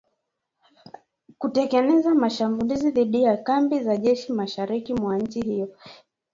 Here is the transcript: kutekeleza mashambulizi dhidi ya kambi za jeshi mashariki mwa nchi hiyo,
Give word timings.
kutekeleza 1.37 2.15
mashambulizi 2.15 2.91
dhidi 2.91 3.23
ya 3.23 3.37
kambi 3.37 3.79
za 3.83 3.97
jeshi 3.97 4.33
mashariki 4.33 4.93
mwa 4.93 5.17
nchi 5.17 5.41
hiyo, 5.41 5.75